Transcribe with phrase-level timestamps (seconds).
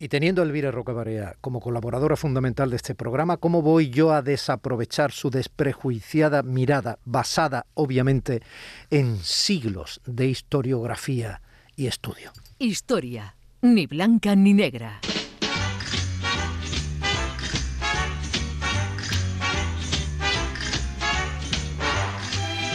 [0.00, 4.22] Y teniendo a Elvira Rocabarea como colaboradora fundamental de este programa, ¿cómo voy yo a
[4.22, 8.40] desaprovechar su desprejuiciada mirada, basada obviamente
[8.90, 11.42] en siglos de historiografía
[11.74, 12.30] y estudio?
[12.60, 15.00] Historia, ni blanca ni negra.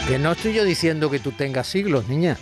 [0.06, 2.36] Que no estoy yo diciendo que tú tengas siglos, niña.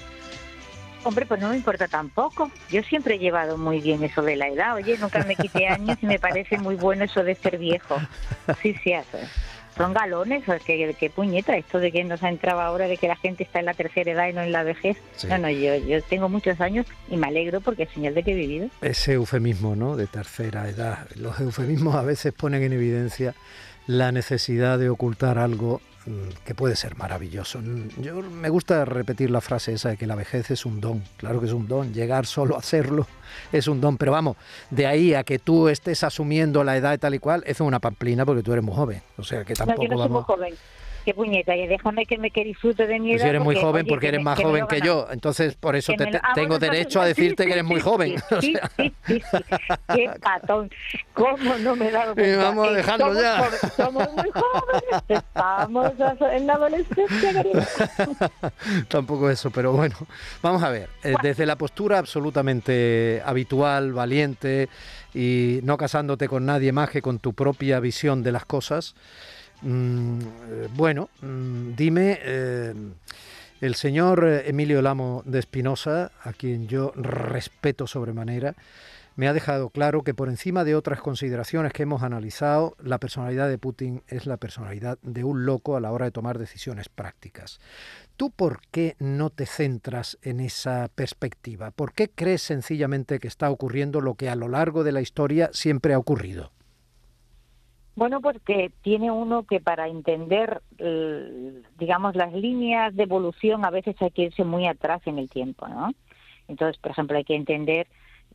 [1.04, 2.50] Hombre, pues no me importa tampoco.
[2.70, 4.74] Yo siempre he llevado muy bien eso de la edad.
[4.74, 7.96] Oye, nunca me quité años y me parece muy bueno eso de ser viejo.
[8.62, 8.92] Sí, sí,
[9.76, 13.16] son galones, que, que puñeta, esto de que nos ha entrado ahora de que la
[13.16, 14.98] gente está en la tercera edad y no en la vejez.
[15.28, 18.32] No, no, yo, yo tengo muchos años y me alegro porque es señal de que
[18.32, 18.68] he vivido.
[18.82, 19.96] Ese eufemismo, ¿no?
[19.96, 21.08] De tercera edad.
[21.16, 23.34] Los eufemismos a veces ponen en evidencia
[23.86, 25.80] la necesidad de ocultar algo
[26.44, 27.60] que puede ser maravilloso.
[27.60, 31.02] Mm, yo me gusta repetir la frase esa de que la vejez es un don.
[31.16, 31.92] Claro que es un don.
[31.92, 33.06] Llegar solo a hacerlo
[33.52, 33.96] es un don.
[33.96, 34.36] Pero vamos,
[34.70, 37.68] de ahí a que tú estés asumiendo la edad y tal y cual, eso es
[37.68, 39.02] una pamplina porque tú eres muy joven.
[39.16, 40.24] O sea que tampoco no, vamos.
[40.24, 40.54] joven
[41.04, 43.30] qué puñeta, y déjame que me que disfrute de mi pues edad.
[43.30, 46.58] eres muy joven porque eres más joven que yo, entonces por eso te, ah, tengo
[46.58, 48.14] derecho a decirte que eres muy joven.
[48.42, 49.22] Sí, sí, sí,
[49.94, 50.70] qué patón,
[51.14, 52.32] cómo no me he dado cuenta.
[52.32, 53.50] Y vamos a dejarlo ya.
[53.76, 55.92] somos muy jóvenes, estamos
[56.32, 57.44] en la adolescencia,
[58.88, 59.96] Tampoco eso, pero bueno,
[60.42, 64.68] vamos a ver, eh, desde la postura absolutamente habitual, valiente
[65.14, 68.94] y no casándote con nadie más que con tu propia visión de las cosas,
[69.62, 72.74] Mm, eh, bueno, mm, dime, eh,
[73.60, 78.56] el señor Emilio Lamo de Espinosa, a quien yo respeto sobremanera,
[79.14, 83.48] me ha dejado claro que por encima de otras consideraciones que hemos analizado, la personalidad
[83.48, 87.60] de Putin es la personalidad de un loco a la hora de tomar decisiones prácticas.
[88.16, 91.70] ¿Tú por qué no te centras en esa perspectiva?
[91.72, 95.50] ¿Por qué crees sencillamente que está ocurriendo lo que a lo largo de la historia
[95.52, 96.50] siempre ha ocurrido?
[97.94, 100.62] Bueno, porque tiene uno que para entender,
[101.78, 105.68] digamos, las líneas de evolución a veces hay que irse muy atrás en el tiempo,
[105.68, 105.92] ¿no?
[106.48, 107.86] Entonces, por ejemplo, hay que entender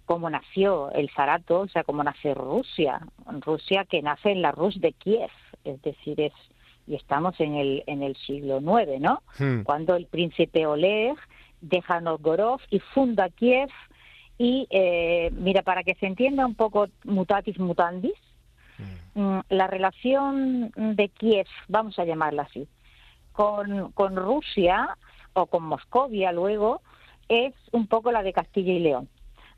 [0.06, 3.02] cómo nació el Zarato, o sea, cómo nace Rusia,
[3.42, 5.30] Rusia que nace en la Rus de Kiev,
[5.64, 6.34] es decir, es
[6.88, 9.22] y estamos en el en el siglo IX, ¿no?
[9.38, 9.64] Hmm.
[9.64, 11.18] Cuando el príncipe Oleg
[11.60, 13.70] deja Novgorod y funda Kiev
[14.38, 18.14] y eh, mira para que se entienda un poco mutatis mutandis,
[19.16, 22.68] Mm, la relación de Kiev, vamos a llamarla así,
[23.32, 24.98] con, con Rusia
[25.34, 26.82] o con Moscovia luego,
[27.30, 29.10] es un poco la de Castilla y León.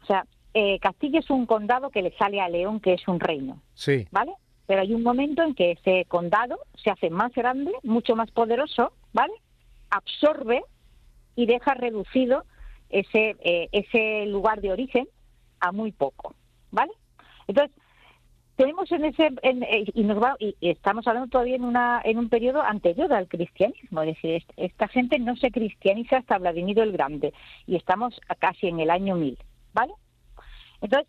[0.04, 3.20] O sea, eh, Castilla es un condado que le sale a León, que es un
[3.20, 3.62] reino.
[3.74, 4.08] Sí.
[4.12, 4.34] ¿Vale?
[4.66, 8.94] Pero hay un momento en que ese condado se hace más grande, mucho más poderoso,
[9.14, 9.34] ¿vale?
[9.90, 10.64] Absorbe
[11.36, 12.46] y deja reducido
[12.90, 15.08] ese, eh, ese lugar de origen
[15.60, 16.36] a muy poco,
[16.72, 16.92] ¿vale?
[17.48, 17.76] Entonces,
[18.60, 22.28] tenemos en ese eh, y nos va y estamos hablando todavía en una en un
[22.28, 27.34] periodo anterior al cristianismo es decir esta gente no se cristianiza hasta Vladimir el Grande
[27.68, 29.38] y estamos casi en el año 1000
[29.72, 29.94] vale
[30.82, 31.08] entonces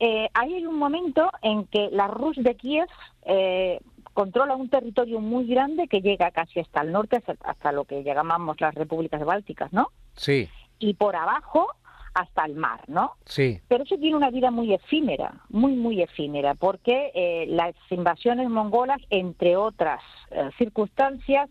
[0.00, 2.88] eh, hay un momento en que la Rus de Kiev
[3.24, 3.80] eh,
[4.12, 8.04] controla un territorio muy grande que llega casi hasta el norte hasta, hasta lo que
[8.04, 10.46] llamamos las repúblicas bálticas no sí.
[10.78, 11.68] Y por abajo
[12.14, 13.12] hasta el mar, ¿no?
[13.24, 13.60] Sí.
[13.68, 19.00] Pero eso tiene una vida muy efímera, muy, muy efímera, porque eh, las invasiones mongolas,
[19.10, 21.48] entre otras eh, circunstancias,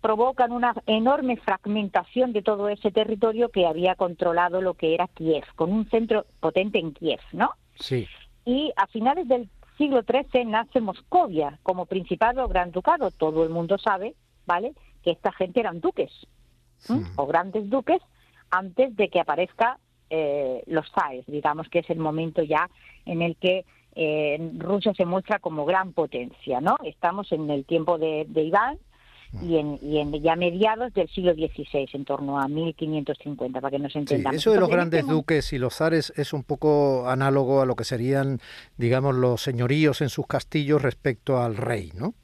[0.00, 5.44] provocan una enorme fragmentación de todo ese territorio que había controlado lo que era Kiev,
[5.56, 7.50] con un centro potente en Kiev, ¿no?
[7.74, 8.06] Sí.
[8.44, 13.10] Y a finales del siglo XIII nace Moscovia como principado o gran ducado.
[13.10, 14.14] Todo el mundo sabe,
[14.46, 14.72] ¿vale?,
[15.02, 16.10] que esta gente eran duques
[17.16, 18.00] o grandes duques
[18.50, 19.78] antes de que aparezca
[20.10, 22.68] eh, los zares, digamos que es el momento ya
[23.04, 23.64] en el que
[23.94, 26.76] eh, Rusia se muestra como gran potencia, ¿no?
[26.84, 28.78] Estamos en el tiempo de, Iván
[29.42, 33.82] y en, y en, ya mediados del siglo XVI, en torno a 1550, para que
[33.82, 34.36] nos entendamos.
[34.36, 37.84] eso de los grandes duques y los zares es un poco análogo a lo que
[37.84, 38.38] serían,
[38.76, 42.14] digamos, los señoríos en sus castillos respecto al rey, ¿no?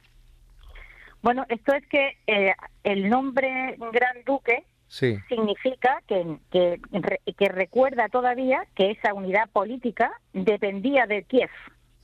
[1.21, 2.53] Bueno, esto es que eh,
[2.83, 11.23] el nombre gran duque significa que, que, recuerda todavía que esa unidad política dependía de
[11.23, 11.49] Kiev,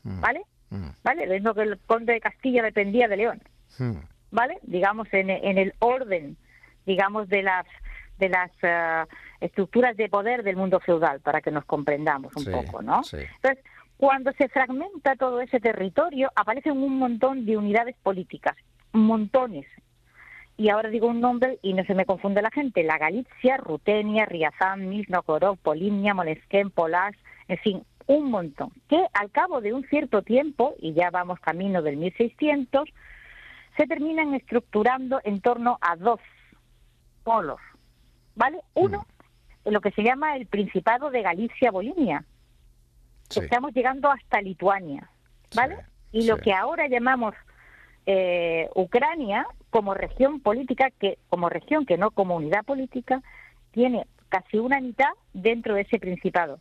[0.04, 0.20] mm.
[0.20, 0.42] ¿vale?
[0.70, 0.90] Mm.
[1.04, 1.26] ¿Vale?
[1.28, 3.42] Lo mismo que el conde de Castilla dependía de León.
[3.78, 3.98] Mm.
[4.32, 4.58] ¿vale?
[4.64, 6.38] Digamos en, en el orden,
[6.86, 7.66] digamos de las
[8.18, 9.06] de las eh,
[9.40, 13.02] estructuras de poder del mundo feudal, para que nos comprendamos un poco, ¿no?
[13.12, 13.64] Entonces,
[13.98, 18.56] cuando se fragmenta todo ese territorio, aparecen un montón de unidades políticas,
[18.94, 19.66] montones.
[20.58, 22.84] Y ahora digo un nombre y no se me confunde la gente.
[22.84, 27.16] La Galicia, Rutenia, Riazán, Nizhnokorov, Polimnia, Molesquén, Polás,
[27.48, 28.72] en fin, un montón.
[28.88, 32.90] Que al cabo de un cierto tiempo, y ya vamos camino del 1600,
[33.78, 36.20] se terminan estructurando en torno a dos
[37.24, 37.60] polos.
[38.36, 38.60] ¿vale?
[38.74, 39.06] Uno,
[39.66, 42.26] en lo que se llama el Principado de Galicia-Bolinia.
[43.30, 45.10] Estamos llegando hasta Lituania,
[45.56, 45.78] ¿vale?
[46.12, 47.34] y lo que ahora llamamos
[48.06, 53.24] eh, Ucrania como región política, que como región que no como unidad política,
[53.72, 56.60] tiene casi una mitad dentro de ese Principado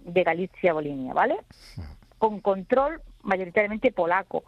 [0.00, 1.36] de Galicia-Bolinia, ¿vale?
[2.18, 4.44] Con control mayoritariamente polaco.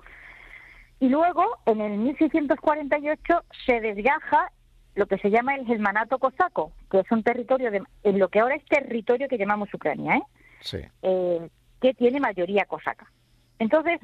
[1.00, 4.52] Y luego, en el 1648, se desgaja
[4.94, 8.40] lo que se llama el Germanato cosaco, que es un territorio de, en lo que
[8.40, 10.22] ahora es territorio que llamamos Ucrania, ¿eh?
[10.60, 10.78] Sí.
[11.02, 11.48] Eh,
[11.80, 13.10] que tiene mayoría cosaca.
[13.58, 14.00] Entonces,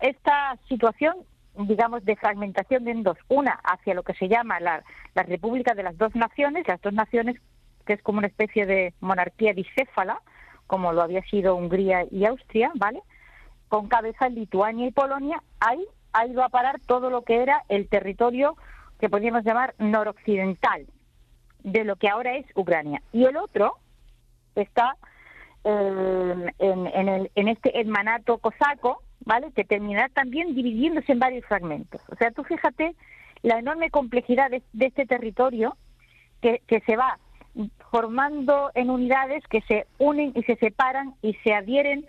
[0.00, 1.16] esta situación,
[1.66, 4.84] digamos, de fragmentación en dos, una hacia lo que se llama la,
[5.14, 7.36] la República de las Dos Naciones, las dos naciones
[7.84, 10.20] que es como una especie de monarquía bicéfala,
[10.66, 13.00] como lo había sido Hungría y Austria, ¿vale?
[13.68, 17.64] Con cabeza en Lituania y Polonia, ahí ha ido a parar todo lo que era
[17.68, 18.56] el territorio
[19.00, 20.86] que podríamos llamar noroccidental
[21.60, 23.02] de lo que ahora es Ucrania.
[23.12, 23.78] Y el otro
[24.54, 24.96] está
[25.64, 29.52] en, el, en este hermanato cosaco, ¿vale?
[29.52, 32.00] Que terminará también dividiéndose en varios fragmentos.
[32.08, 32.96] O sea, tú fíjate
[33.42, 35.76] la enorme complejidad de, este territorio
[36.40, 37.18] que, que se va
[37.90, 42.06] formando en unidades que se unen y se separan y se adhieren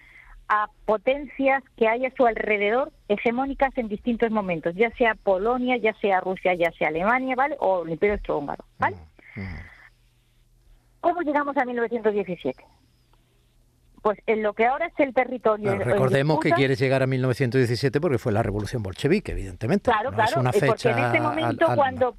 [0.48, 5.94] a potencias que hay a su alrededor hegemónicas en distintos momentos, ya sea Polonia, ya
[5.96, 7.58] sea Rusia, ya sea Alemania, ¿vale?
[7.60, 8.96] O el Imperio Austrohúngaro, ¿vale?
[11.02, 12.64] ¿Cómo llegamos a 1917?
[14.02, 15.76] Pues en lo que ahora es el territorio.
[15.76, 19.92] recordemos que quieres llegar a 1917 porque fue la revolución bolchevique, evidentemente.
[19.92, 20.30] Claro, claro.
[20.30, 22.16] Es una fecha porque en este momento, cuando.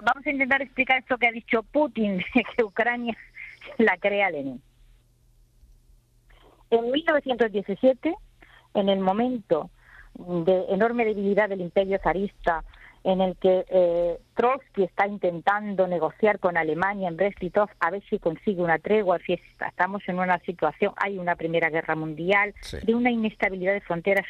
[0.00, 2.22] Vamos a intentar explicar esto que ha dicho Putin,
[2.56, 3.16] que Ucrania
[3.78, 4.62] la crea Lenin.
[6.70, 8.14] En 1917,
[8.74, 9.70] en el momento
[10.14, 12.64] de enorme debilidad del imperio zarista,
[13.04, 18.18] en el que eh, Trotsky está intentando negociar con Alemania en Brest-Litov a ver si
[18.18, 23.10] consigue una tregua, si estamos en una situación, hay una primera guerra mundial, de una
[23.10, 24.26] inestabilidad de fronteras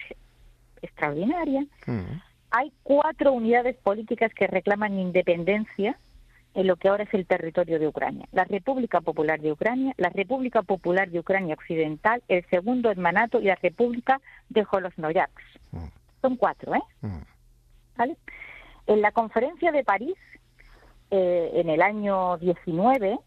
[0.83, 1.65] extraordinaria.
[1.87, 2.21] Mm.
[2.51, 5.99] Hay cuatro unidades políticas que reclaman independencia
[6.55, 8.27] en lo que ahora es el territorio de Ucrania.
[8.33, 13.45] La República Popular de Ucrania, la República Popular de Ucrania Occidental, el Segundo Hermanato y
[13.45, 15.45] la República de Holosnoyaks.
[15.73, 15.85] Mm.
[16.23, 16.83] Son cuatro, ¿eh?
[17.03, 17.19] Mm.
[17.97, 18.17] ¿Vale?
[18.89, 20.17] En la conferencia de París,
[21.11, 23.19] eh, en el año 19,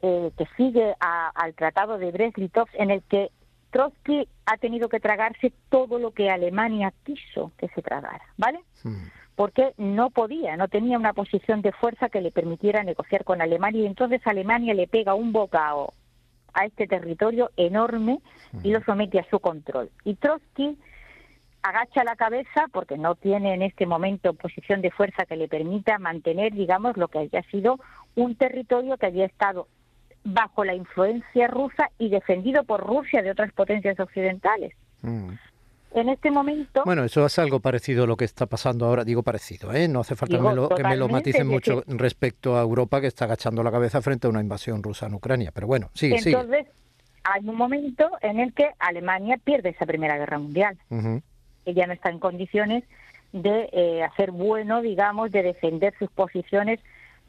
[0.00, 3.30] eh, que sigue al Tratado de Brest-Litov, en el que
[3.72, 8.60] Trotsky ha tenido que tragarse todo lo que Alemania quiso que se tragara, ¿vale?
[9.34, 13.82] Porque no podía, no tenía una posición de fuerza que le permitiera negociar con Alemania
[13.82, 15.94] y entonces Alemania le pega un bocado
[16.54, 18.20] a este territorio enorme
[18.62, 19.90] y lo somete a su control.
[20.04, 20.78] Y Trotsky
[21.62, 25.98] agacha la cabeza porque no tiene en este momento posición de fuerza que le permita
[25.98, 27.78] mantener, digamos, lo que había sido
[28.14, 29.68] un territorio que había estado
[30.24, 34.72] bajo la influencia rusa y defendido por Rusia de otras potencias occidentales.
[35.02, 35.30] Mm
[35.94, 36.82] en este momento...
[36.84, 39.88] Bueno, eso es algo parecido a lo que está pasando ahora, digo parecido, ¿eh?
[39.88, 43.06] no hace falta que, me lo, que, me lo, maticen mucho respecto a Europa que
[43.06, 46.66] está agachando la cabeza frente a una invasión rusa en Ucrania, pero bueno, sigue, Entonces,
[47.24, 50.78] hay un momento en el que Alemania pierde esa Primera Guerra Mundial,
[51.64, 52.84] que ya no está en condiciones
[53.32, 56.80] de eh, hacer bueno, digamos, de defender sus posiciones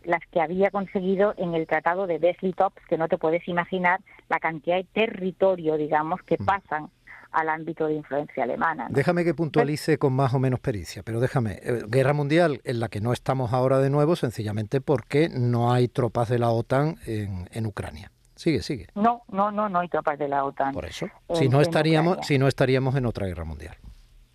[0.04, 4.40] las que había conseguido en el Tratado de Brest-Litov, que no te puedes imaginar la
[4.40, 6.90] cantidad de territorio, digamos, que pasan
[7.32, 8.88] al ámbito de influencia alemana.
[8.90, 12.90] Déjame que puntualice con más o menos pericia, pero déjame, eh, guerra mundial en la
[12.90, 17.66] que no estamos ahora de nuevo, sencillamente porque no hay tropas de la OTAN en,
[17.66, 18.12] Ucrania.
[18.36, 18.88] Sigue, sigue.
[18.94, 20.74] No, no, no, no hay tropas de la OTAN.
[20.74, 21.08] Por eso.
[21.34, 23.78] si no estaríamos, si no estaríamos en otra guerra mundial.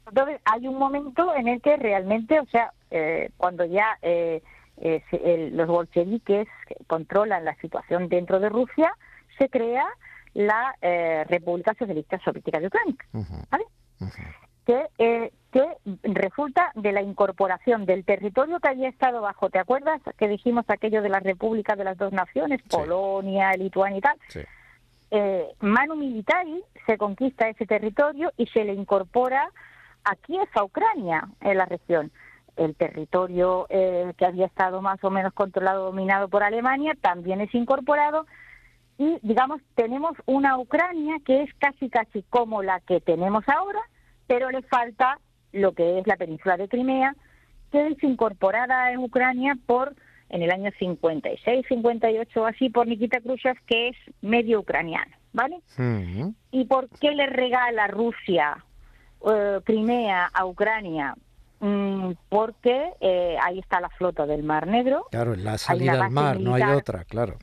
[0.09, 4.43] Entonces hay un momento en el que realmente, o sea, eh, cuando ya eh,
[5.53, 6.49] los bolcheviques
[6.87, 8.93] controlan la situación dentro de Rusia,
[9.39, 9.87] se crea
[10.35, 12.97] la eh, República Socialista Soviética de Ucrania,
[13.51, 13.65] ¿vale?
[14.65, 15.67] que, eh, que
[16.03, 21.03] resulta de la incorporación del territorio que había estado bajo, ¿te acuerdas que dijimos aquello
[21.03, 24.19] de la República de las dos naciones, Polonia, Lituania y tal?
[25.11, 29.51] Eh, Manu Militari se conquista ese territorio y se le incorpora
[30.11, 32.11] aquí a Ucrania, en la región.
[32.57, 37.55] el territorio eh, que había estado más o menos controlado, dominado por Alemania, también es
[37.55, 38.27] incorporado
[38.99, 43.81] y, digamos, tenemos una Ucrania que es casi, casi como la que tenemos ahora,
[44.27, 45.21] pero le falta
[45.53, 47.15] lo que es la península de Crimea,
[47.71, 49.95] que es incorporada en Ucrania por,
[50.31, 55.61] en el año 56, 58 así, por Nikita Khrushchev, que es medio ucraniano, ¿vale?
[56.51, 58.65] ¿Y por qué le regala Rusia
[59.27, 61.15] eh, Crimea a Ucrania?
[61.61, 65.07] Mm, porque eh, ahí está la flota del Mar Negro.
[65.11, 67.37] Claro, la salida al mar, no hay otra, claro.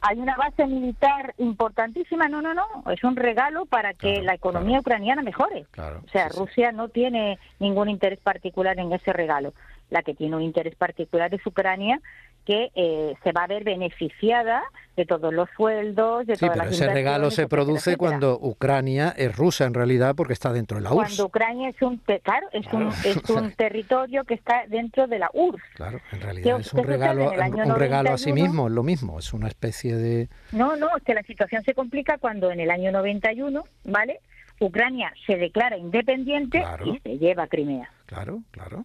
[0.00, 4.80] Hay una base militar importantísima, no, no, no, es un regalo para que la economía
[4.80, 5.66] ucraniana mejore.
[5.78, 9.54] o sea, Rusia no tiene ningún interés particular en ese regalo.
[9.90, 12.00] La que tiene un interés particular es Ucrania
[12.44, 14.62] que eh, se va a ver beneficiada
[14.96, 19.34] de todos los sueldos, de sí, todas pero ese regalo se produce cuando Ucrania es
[19.34, 21.08] rusa en realidad porque está dentro de la URSS.
[21.08, 25.30] Cuando Ucrania es un claro, es un es un territorio que está dentro de la
[25.32, 25.62] URSS.
[25.74, 29.32] Claro, en realidad es un regalo un regalo a sí mismo, es lo mismo, es
[29.32, 32.92] una especie de No, no, es que la situación se complica cuando en el año
[32.92, 34.20] 91, ¿vale?
[34.60, 37.90] Ucrania se declara independiente y se lleva a Crimea.
[38.06, 38.84] Claro, claro.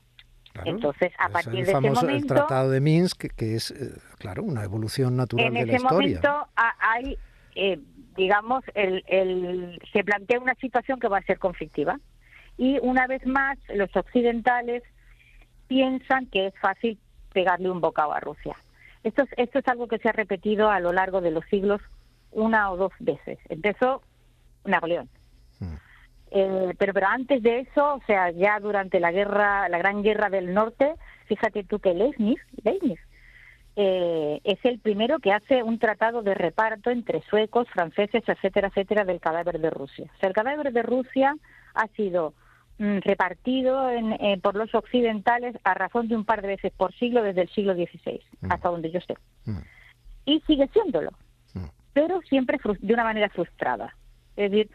[0.65, 2.09] Entonces, a partir de ese momento...
[2.09, 5.77] El Tratado de Minsk, que, es, eh, claro, una evolución natural de la historia.
[5.77, 7.17] En ese momento hay,
[7.55, 7.79] eh,
[8.15, 11.99] digamos, el, el, se plantea una situación que va a ser conflictiva.
[12.57, 14.83] Y una vez más, los occidentales
[15.67, 16.97] piensan que es fácil
[17.33, 18.55] pegarle un bocado a Rusia.
[19.03, 21.81] Esto es, esto es algo que se ha repetido a lo largo de los siglos
[22.31, 23.37] una o dos veces.
[23.49, 24.01] Empezó
[24.65, 25.09] Napoleón.
[25.59, 25.75] Hmm.
[26.31, 30.29] Eh, pero, pero antes de eso, o sea, ya durante la guerra, la gran guerra
[30.29, 32.39] del norte, fíjate tú que Leibniz,
[33.79, 39.05] eh, es el primero que hace un tratado de reparto entre suecos, franceses, etcétera, etcétera,
[39.05, 40.05] del cadáver de Rusia.
[40.15, 41.35] O sea, el cadáver de Rusia
[41.75, 42.33] ha sido
[42.79, 47.21] mm, repartido eh, por los occidentales a razón de un par de veces por siglo
[47.21, 48.51] desde el siglo XVI, mm.
[48.51, 49.15] hasta donde yo sé.
[49.45, 49.59] Mm.
[50.25, 51.11] Y sigue siéndolo,
[51.93, 53.95] pero siempre de una manera frustrada.
[54.35, 54.69] Es decir,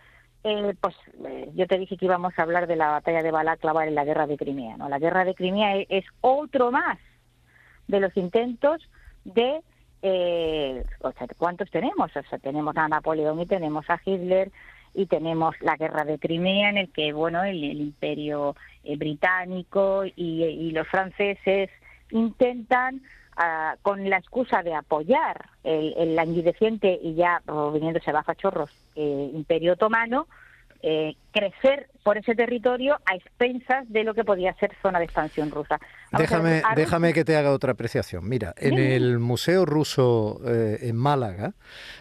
[0.45, 0.95] eh, pues
[1.25, 4.05] eh, yo te dije que íbamos a hablar de la batalla de Balaclava en la
[4.05, 4.77] guerra de Crimea.
[4.77, 4.89] ¿no?
[4.89, 6.99] La guerra de Crimea e-, es, otro más
[7.87, 8.89] de los intentos
[9.25, 9.63] de,
[10.03, 12.11] eh, o sea, ¿cuántos tenemos?
[12.17, 14.51] O sea, tenemos a Napoleón y tenemos a Hitler
[14.95, 20.71] y tenemos la guerra de Crimea en el que, bueno, el, imperio eh, británico y,
[20.73, 21.71] los franceses
[22.11, 23.03] intentan
[23.83, 29.73] con la excusa de apoyar el, el languideciente y ya viniéndose baja chorros eh, Imperio
[29.75, 30.27] Otomano,
[30.83, 35.51] eh, crecer por ese territorio a expensas de lo que podía ser zona de expansión
[35.51, 35.79] rusa.
[36.17, 38.29] déjame, déjame que te haga otra apreciación.
[38.29, 41.55] Mira, en el Museo Ruso eh, en Málaga,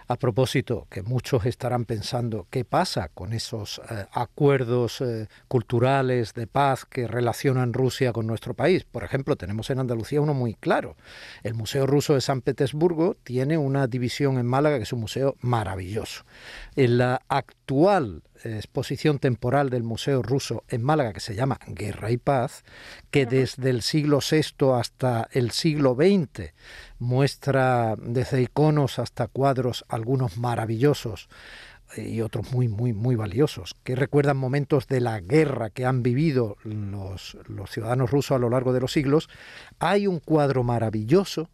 [0.07, 5.03] a propósito, que muchos estarán pensando qué pasa con esos eh, acuerdos
[5.47, 8.83] culturales de paz que relacionan Rusia con nuestro país.
[8.83, 10.95] Por ejemplo, tenemos en Andalucía uno muy claro.
[11.43, 15.35] El Museo Ruso de San Petersburgo tiene una división en Málaga que es un museo
[15.41, 16.25] maravilloso.
[16.75, 22.17] En la actual exposición temporal del Museo Ruso en Málaga que se llama Guerra y
[22.17, 22.65] Paz,
[23.09, 26.53] que desde el siglo VI hasta el siglo XX
[26.99, 31.29] muestra desde iconos hasta cuadros algunos maravillosos
[31.95, 36.03] eh, y otros muy, muy, muy valiosos, que recuerdan momentos de la guerra que han
[36.03, 39.29] vivido los, los ciudadanos rusos a lo largo de los siglos,
[39.79, 41.49] hay un cuadro maravilloso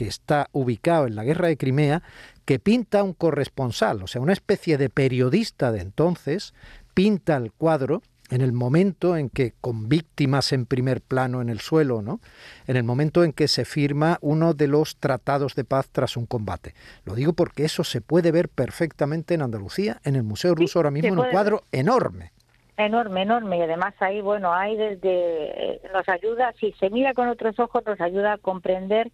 [0.00, 2.02] que está ubicado en la guerra de Crimea,
[2.46, 6.54] que pinta un corresponsal, o sea, una especie de periodista de entonces,
[6.94, 11.60] pinta el cuadro en el momento en que, con víctimas en primer plano en el
[11.60, 12.20] suelo, ¿no?
[12.66, 16.26] en el momento en que se firma uno de los tratados de paz tras un
[16.26, 16.74] combate.
[17.04, 20.90] Lo digo porque eso se puede ver perfectamente en Andalucía, en el Museo Ruso ahora
[20.90, 22.32] mismo, en un cuadro enorme.
[22.76, 23.58] Enorme, enorme.
[23.58, 27.82] Y además ahí, bueno, hay desde, eh, nos ayuda, si se mira con otros ojos,
[27.84, 29.10] nos ayuda a comprender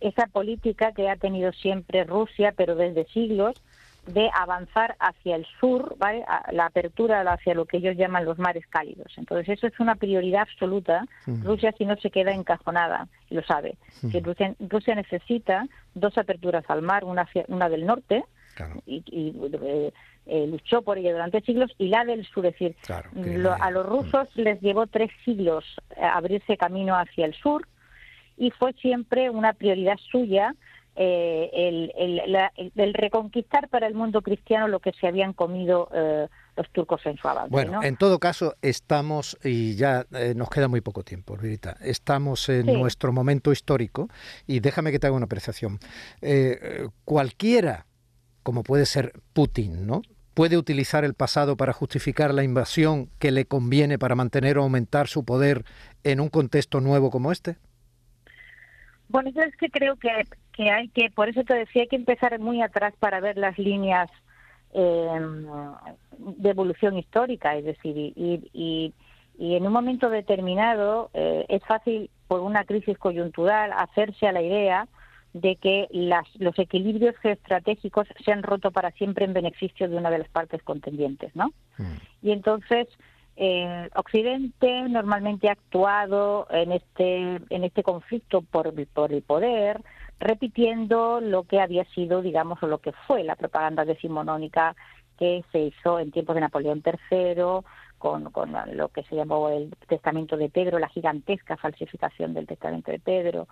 [0.00, 3.62] esa política que ha tenido siempre Rusia, pero desde siglos,
[4.06, 6.24] de avanzar hacia el sur, ¿vale?
[6.52, 9.12] la apertura hacia lo que ellos llaman los mares cálidos.
[9.16, 11.04] Entonces, eso es una prioridad absoluta.
[11.26, 13.76] Rusia, si no se queda encajonada, lo sabe.
[14.10, 18.24] que Rusia, necesita dos aperturas al mar, una, una del norte,
[18.86, 19.92] y, eh,
[20.26, 22.46] eh, luchó por ella durante siglos, y la del sur.
[22.46, 22.76] Es decir,
[23.60, 25.64] a los rusos les llevó tres siglos
[25.96, 27.66] eh, abrirse camino hacia el sur,
[28.38, 30.54] y fue siempre una prioridad suya
[30.98, 31.50] eh,
[32.74, 36.26] el, reconquistar para el mundo cristiano lo que se habían comido eh,
[36.56, 37.50] los turcos en su avance.
[37.50, 42.48] Bueno, en todo caso, estamos, y ya eh, nos queda muy poco tiempo, Rita, estamos
[42.48, 44.08] en nuestro momento histórico
[44.46, 45.78] y déjame que te haga una apreciación.
[47.04, 47.86] cualquiera,
[48.42, 50.00] como puede ser Putin, ¿no?
[50.32, 55.08] puede utilizar el pasado para justificar la invasión que le conviene para mantener o aumentar
[55.08, 55.64] su poder
[56.04, 57.56] en un contexto nuevo como este?
[59.08, 60.08] Bueno, yo es que creo que,
[60.56, 63.58] que hay que, por eso te decía, hay que empezar muy atrás para ver las
[63.58, 64.10] líneas
[64.72, 65.20] eh,
[66.18, 68.94] de evolución histórica, es decir, y, y,
[69.38, 74.42] y en un momento determinado eh, es fácil, por una crisis coyuntural, hacerse a la
[74.42, 74.88] idea
[75.34, 80.10] de que las, los equilibrios geoestratégicos se han roto para siempre en beneficio de una
[80.10, 81.48] de las partes contendientes, ¿no?
[81.76, 81.96] Mm.
[82.22, 82.88] Y entonces
[83.36, 89.82] eh, Occidente normalmente ha actuado en este en este conflicto por, por el poder,
[90.18, 94.74] repitiendo lo que había sido, digamos, o lo que fue la propaganda decimonónica
[95.18, 97.64] que se hizo en tiempos de Napoleón III,
[97.98, 102.90] con, con lo que se llamó el Testamento de Pedro, la gigantesca falsificación del Testamento
[102.90, 103.48] de Pedro,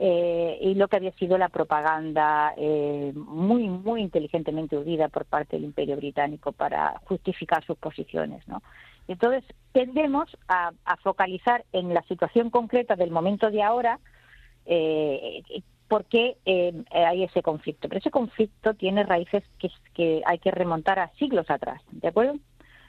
[0.00, 5.56] eh, y lo que había sido la propaganda eh, muy, muy inteligentemente udida por parte
[5.56, 8.46] del Imperio Británico para justificar sus posiciones.
[8.46, 8.62] ¿no?
[9.08, 10.70] Entonces, tendemos a,
[11.02, 13.98] focalizar en la situación concreta del momento de ahora
[14.66, 15.42] eh,
[15.88, 17.88] por qué eh, hay ese conflicto.
[17.88, 19.42] Pero ese conflicto tiene raíces
[19.94, 22.38] que hay que remontar a siglos atrás, ¿de acuerdo?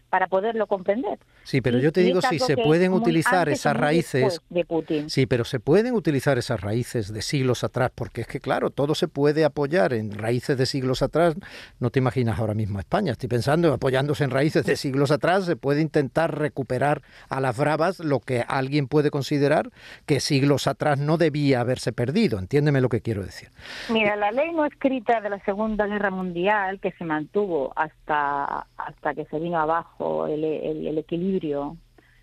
[0.09, 1.19] Para poderlo comprender.
[1.43, 5.09] Sí, pero yo te digo si se pueden utilizar esas raíces de Putin.
[5.09, 8.95] Sí, pero se pueden utilizar esas raíces de siglos atrás porque es que claro, todo
[8.95, 11.35] se puede apoyar en raíces de siglos atrás.
[11.79, 15.55] No te imaginas ahora mismo España, estoy pensando apoyándose en raíces de siglos atrás se
[15.55, 19.69] puede intentar recuperar a las bravas lo que alguien puede considerar
[20.05, 22.39] que siglos atrás no debía haberse perdido.
[22.39, 23.49] Entiéndeme lo que quiero decir.
[23.89, 29.13] Mira, la ley no escrita de la Segunda Guerra Mundial que se mantuvo hasta hasta
[29.13, 31.77] que se vino abajo el, equilibrio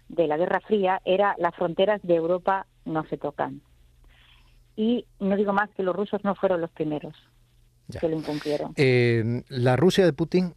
[0.09, 3.61] de la Guerra Fría era las fronteras de Europa no se tocan.
[4.77, 7.15] Y no digo más que los rusos no fueron los primeros
[8.01, 8.73] que lo incumplieron.
[8.77, 10.55] Eh, la Rusia de Putin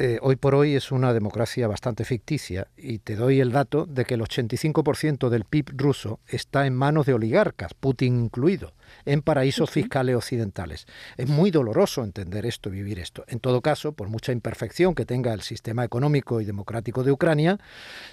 [0.00, 4.06] eh, hoy por hoy es una democracia bastante ficticia y te doy el dato de
[4.06, 8.72] que el 85% del PIB ruso está en manos de oligarcas, Putin incluido
[9.04, 10.86] en paraísos fiscales occidentales.
[11.16, 13.24] Es muy doloroso entender esto, vivir esto.
[13.28, 17.58] En todo caso, por mucha imperfección que tenga el sistema económico y democrático de Ucrania,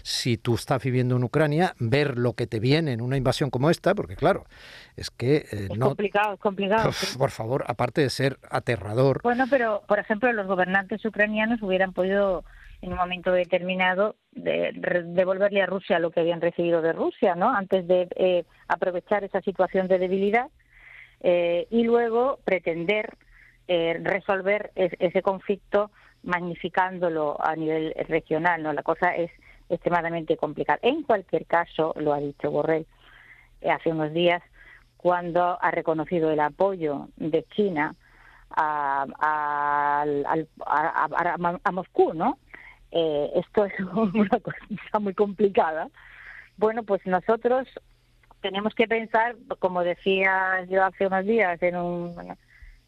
[0.03, 3.69] si tú estás viviendo en Ucrania, ver lo que te viene en una invasión como
[3.69, 4.45] esta, porque claro,
[4.95, 6.91] es que eh, es complicado, es complicado.
[7.17, 9.21] Por favor, aparte de ser aterrador.
[9.23, 12.43] Bueno, pero por ejemplo, los gobernantes ucranianos hubieran podido
[12.81, 14.71] en un momento determinado de,
[15.05, 17.49] devolverle a Rusia lo que habían recibido de Rusia, ¿no?
[17.49, 20.49] Antes de eh, aprovechar esa situación de debilidad
[21.21, 23.15] eh, y luego pretender
[23.67, 25.91] eh, resolver ese conflicto
[26.23, 28.63] magnificándolo a nivel regional.
[28.63, 29.31] no La cosa es
[29.69, 30.79] extremadamente complicada.
[30.81, 32.85] En cualquier caso, lo ha dicho Borrell
[33.61, 34.41] eh, hace unos días,
[34.97, 37.93] cuando ha reconocido el apoyo de China
[38.49, 39.05] a,
[41.63, 42.38] a, Moscú, ¿no?
[42.91, 43.73] esto es
[44.13, 45.89] una cosa muy complicada.
[46.57, 47.67] Bueno, pues nosotros
[48.41, 52.15] tenemos que pensar, como decía yo hace unos días, en un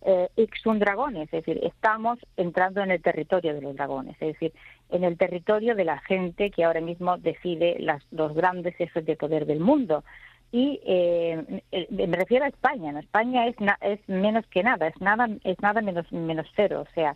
[0.02, 0.30] eh,
[0.66, 4.54] un dragones, es decir, estamos entrando en el territorio de los dragones, es decir,
[4.90, 9.18] en el territorio de la gente que ahora mismo decide las, los grandes jefes de
[9.18, 10.04] poder del mundo.
[10.52, 13.00] Y eh, eh, me refiero a España, ¿no?
[13.00, 17.14] España es, es menos que nada, es nada, es nada menos, menos cero, o sea,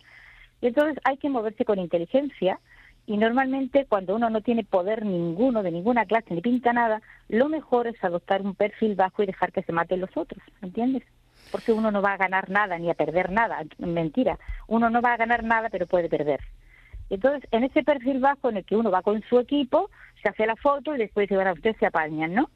[0.62, 2.60] entonces hay que moverse con inteligencia,
[3.06, 7.48] y normalmente cuando uno no tiene poder ninguno, de ninguna clase, ni pinta nada, lo
[7.48, 11.02] mejor es adoptar un perfil bajo y dejar que se maten los otros, ¿entiendes?
[11.52, 15.12] Porque uno no va a ganar nada ni a perder nada, mentira, uno no va
[15.12, 16.40] a ganar nada pero puede perder.
[17.10, 19.90] Entonces, en ese perfil bajo en el que uno va con su equipo,
[20.22, 22.48] se hace la foto y después dice, bueno, ustedes se apañan, ¿no?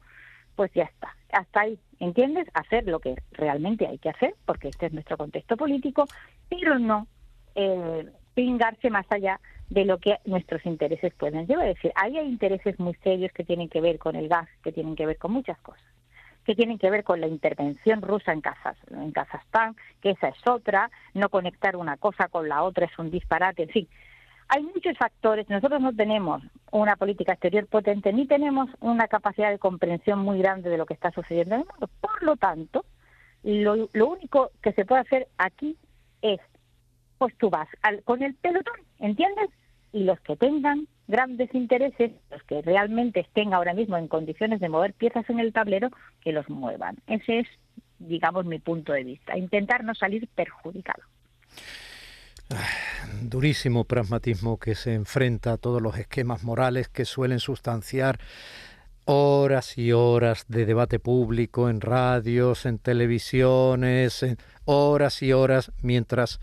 [0.59, 2.45] Pues ya está, hasta ahí, ¿entiendes?
[2.53, 6.03] Hacer lo que realmente hay que hacer, porque este es nuestro contexto político,
[6.49, 7.07] pero no
[7.55, 11.69] eh, pingarse más allá de lo que nuestros intereses pueden llevar.
[11.69, 14.73] Es decir, ahí hay intereses muy serios que tienen que ver con el gas, que
[14.73, 15.81] tienen que ver con muchas cosas,
[16.43, 18.41] que tienen que ver con la intervención rusa en,
[18.99, 23.11] en Kazajstán, que esa es otra, no conectar una cosa con la otra es un
[23.11, 23.87] disparate, en fin.
[24.49, 25.49] Hay muchos factores.
[25.49, 30.69] Nosotros no tenemos una política exterior potente ni tenemos una capacidad de comprensión muy grande
[30.69, 31.89] de lo que está sucediendo en el mundo.
[32.01, 32.85] Por lo tanto,
[33.43, 35.77] lo, lo único que se puede hacer aquí
[36.21, 36.39] es
[37.19, 37.67] pues tú vas
[38.05, 39.49] con el pelotón, ¿entiendes?
[39.91, 44.69] Y los que tengan grandes intereses, los que realmente estén ahora mismo en condiciones de
[44.69, 45.89] mover piezas en el tablero,
[46.21, 46.97] que los muevan.
[47.07, 47.47] Ese es,
[47.99, 49.37] digamos, mi punto de vista.
[49.37, 51.03] Intentar no salir perjudicado.
[53.21, 58.19] Durísimo pragmatismo que se enfrenta a todos los esquemas morales que suelen sustanciar
[59.05, 64.25] horas y horas de debate público en radios, en televisiones,
[64.65, 66.39] horas y horas, mientras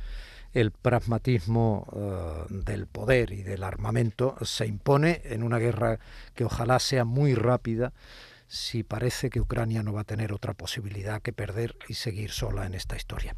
[0.53, 5.99] el pragmatismo eh, del poder y del armamento se impone en una guerra
[6.35, 7.93] que ojalá sea muy rápida
[8.49, 12.67] si parece que Ucrania no va a tener otra posibilidad que perder y seguir sola
[12.67, 13.35] en esta historia.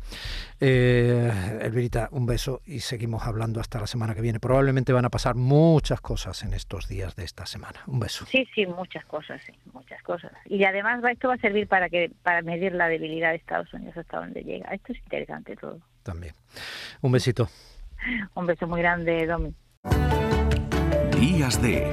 [0.60, 4.40] Eh, Elvirita, un beso y seguimos hablando hasta la semana que viene.
[4.40, 7.80] Probablemente van a pasar muchas cosas en estos días de esta semana.
[7.86, 8.26] Un beso.
[8.26, 10.32] Sí, sí, muchas cosas, sí, muchas cosas.
[10.46, 13.96] Y además esto va a servir para que para medir la debilidad de Estados Unidos
[13.96, 14.70] hasta dónde llega.
[14.70, 15.80] Esto es interesante todo.
[16.02, 16.34] También.
[17.00, 17.48] Un besito.
[18.34, 19.54] un beso muy grande, Domi.
[21.18, 21.90] Días de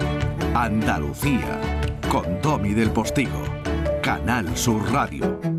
[0.54, 1.74] Andalucía
[2.15, 3.43] con Domi del Postigo,
[4.01, 5.55] Canal Sur Radio.